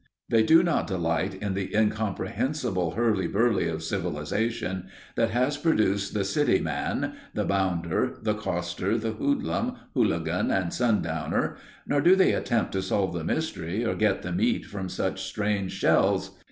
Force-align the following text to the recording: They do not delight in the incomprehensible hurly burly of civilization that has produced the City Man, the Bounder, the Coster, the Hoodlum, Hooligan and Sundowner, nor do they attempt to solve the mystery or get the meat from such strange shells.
They 0.29 0.41
do 0.41 0.63
not 0.63 0.87
delight 0.87 1.35
in 1.35 1.53
the 1.53 1.75
incomprehensible 1.77 2.95
hurly 2.95 3.27
burly 3.27 3.67
of 3.69 3.83
civilization 3.83 4.87
that 5.15 5.29
has 5.29 5.57
produced 5.57 6.15
the 6.15 6.23
City 6.25 6.59
Man, 6.59 7.13
the 7.35 7.45
Bounder, 7.45 8.17
the 8.19 8.33
Coster, 8.33 8.97
the 8.97 9.11
Hoodlum, 9.11 9.73
Hooligan 9.93 10.49
and 10.49 10.73
Sundowner, 10.73 11.57
nor 11.85 12.01
do 12.01 12.15
they 12.15 12.33
attempt 12.33 12.71
to 12.71 12.81
solve 12.81 13.13
the 13.13 13.23
mystery 13.23 13.85
or 13.85 13.93
get 13.93 14.23
the 14.23 14.31
meat 14.31 14.65
from 14.65 14.89
such 14.89 15.21
strange 15.21 15.71
shells. 15.73 16.35